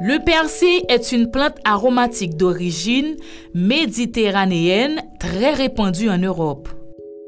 Le 0.00 0.24
persil 0.24 0.82
est 0.88 1.12
une 1.12 1.30
plante 1.30 1.56
aromatique 1.64 2.36
d'origine 2.36 3.14
méditerranéenne 3.54 5.00
très 5.20 5.52
répandue 5.52 6.10
en 6.10 6.18
Europe. 6.18 6.68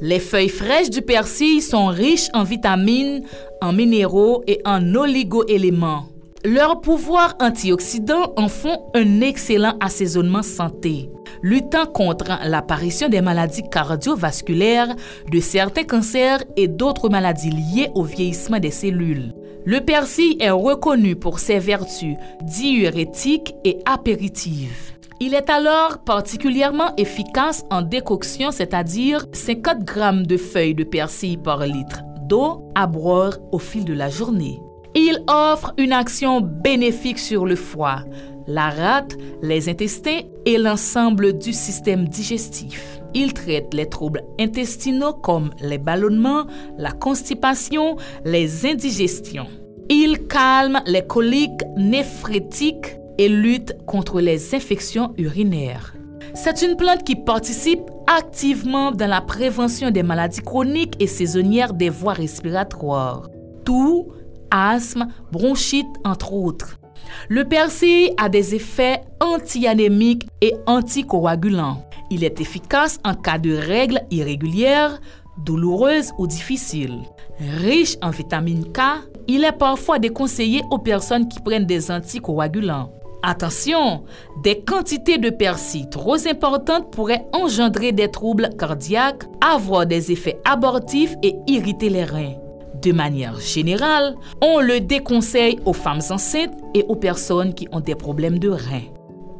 Les 0.00 0.18
feuilles 0.18 0.48
fraîches 0.48 0.90
du 0.90 1.02
persil 1.02 1.62
sont 1.62 1.86
riches 1.86 2.28
en 2.34 2.42
vitamines, 2.42 3.22
en 3.60 3.72
minéraux 3.72 4.42
et 4.48 4.60
en 4.64 4.94
oligoéléments. 4.94 6.06
Leurs 6.44 6.80
pouvoirs 6.80 7.36
antioxydants 7.40 8.32
en 8.36 8.48
font 8.48 8.90
un 8.94 9.20
excellent 9.20 9.76
assaisonnement 9.80 10.42
santé, 10.42 11.10
luttant 11.42 11.86
contre 11.86 12.38
l'apparition 12.44 13.08
des 13.08 13.20
maladies 13.20 13.68
cardiovasculaires, 13.70 14.94
de 15.30 15.40
certains 15.40 15.84
cancers 15.84 16.42
et 16.56 16.66
d'autres 16.66 17.08
maladies 17.08 17.50
liées 17.50 17.90
au 17.94 18.02
vieillissement 18.02 18.58
des 18.58 18.70
cellules. 18.70 19.32
Le 19.68 19.82
persil 19.82 20.34
est 20.40 20.48
reconnu 20.48 21.14
pour 21.14 21.40
ses 21.40 21.58
vertus 21.58 22.16
diurétiques 22.40 23.54
et 23.66 23.76
apéritives. 23.84 24.94
Il 25.20 25.34
est 25.34 25.50
alors 25.50 25.98
particulièrement 26.06 26.96
efficace 26.96 27.66
en 27.70 27.82
décoction, 27.82 28.50
c'est-à-dire 28.50 29.26
50 29.34 29.84
grammes 29.84 30.26
de 30.26 30.38
feuilles 30.38 30.74
de 30.74 30.84
persil 30.84 31.38
par 31.38 31.66
litre 31.66 32.00
d'eau 32.22 32.70
à 32.74 32.86
boire 32.86 33.34
au 33.52 33.58
fil 33.58 33.84
de 33.84 33.92
la 33.92 34.08
journée. 34.08 34.58
Il 34.94 35.22
offre 35.28 35.74
une 35.76 35.92
action 35.92 36.40
bénéfique 36.40 37.18
sur 37.18 37.44
le 37.44 37.54
foie, 37.54 38.04
la 38.48 38.70
rate, 38.70 39.16
les 39.42 39.68
intestins 39.68 40.22
et 40.46 40.58
l'ensemble 40.58 41.38
du 41.38 41.52
système 41.52 42.08
digestif. 42.08 42.98
Il 43.14 43.34
traite 43.34 43.72
les 43.74 43.88
troubles 43.88 44.24
intestinaux 44.40 45.12
comme 45.12 45.50
les 45.60 45.78
ballonnements, 45.78 46.46
la 46.76 46.92
constipation, 46.92 47.96
les 48.24 48.66
indigestions. 48.66 49.46
Il 49.90 50.26
calme 50.26 50.80
les 50.86 51.06
coliques 51.06 51.62
néphrétiques 51.76 52.96
et 53.18 53.28
lutte 53.28 53.76
contre 53.86 54.20
les 54.20 54.54
infections 54.54 55.12
urinaires. 55.18 55.94
C'est 56.34 56.62
une 56.62 56.76
plante 56.76 57.04
qui 57.04 57.16
participe 57.16 57.82
activement 58.06 58.92
dans 58.92 59.08
la 59.08 59.20
prévention 59.20 59.90
des 59.90 60.02
maladies 60.02 60.42
chroniques 60.42 60.96
et 61.00 61.06
saisonnières 61.06 61.74
des 61.74 61.90
voies 61.90 62.12
respiratoires, 62.14 63.28
tout, 63.64 64.08
asthme, 64.50 65.08
bronchite 65.32 65.86
entre 66.04 66.32
autres. 66.32 66.78
Le 67.28 67.44
persil 67.44 68.10
a 68.16 68.28
des 68.28 68.54
effets 68.54 69.02
anti-anémiques 69.20 70.26
et 70.40 70.54
anticoagulants. 70.66 71.84
Il 72.10 72.24
est 72.24 72.40
efficace 72.40 72.98
en 73.04 73.14
cas 73.14 73.38
de 73.38 73.54
règles 73.54 74.00
irrégulières, 74.10 75.00
douloureuses 75.44 76.12
ou 76.18 76.26
difficiles. 76.26 77.00
Riche 77.38 77.96
en 78.02 78.10
vitamine 78.10 78.72
K, 78.72 78.80
il 79.28 79.44
est 79.44 79.52
parfois 79.52 79.98
déconseillé 79.98 80.62
aux 80.70 80.78
personnes 80.78 81.28
qui 81.28 81.40
prennent 81.40 81.66
des 81.66 81.90
anticoagulants. 81.90 82.90
Attention, 83.22 84.04
des 84.42 84.60
quantités 84.60 85.18
de 85.18 85.30
persil 85.30 85.88
trop 85.90 86.16
importantes 86.26 86.92
pourraient 86.92 87.26
engendrer 87.32 87.92
des 87.92 88.10
troubles 88.10 88.50
cardiaques, 88.58 89.24
avoir 89.40 89.86
des 89.86 90.12
effets 90.12 90.40
abortifs 90.44 91.14
et 91.22 91.34
irriter 91.46 91.90
les 91.90 92.04
reins. 92.04 92.34
De 92.82 92.92
manière 92.92 93.40
générale, 93.40 94.16
on 94.40 94.60
le 94.60 94.80
déconseille 94.80 95.58
aux 95.64 95.72
femmes 95.72 96.02
enceintes 96.10 96.54
et 96.74 96.84
aux 96.88 96.96
personnes 96.96 97.54
qui 97.54 97.66
ont 97.72 97.80
des 97.80 97.96
problèmes 97.96 98.38
de 98.38 98.50
reins. 98.50 98.86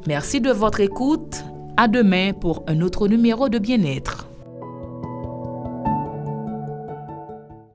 Merci 0.06 0.40
de 0.40 0.50
votre 0.50 0.80
écoute. 0.80 1.44
À 1.76 1.86
demain 1.86 2.32
pour 2.32 2.64
un 2.66 2.80
autre 2.80 3.06
numéro 3.06 3.48
de 3.48 3.58
bien-être. 3.58 4.27